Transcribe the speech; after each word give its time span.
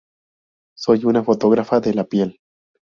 Soy 0.75 1.05
una 1.05 1.23
fotógrafa 1.23 1.79
de 1.79 1.93
la 1.93 2.05
piel". 2.05 2.39